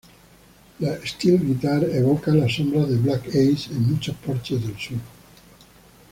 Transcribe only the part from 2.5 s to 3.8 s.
sombras de Black Ace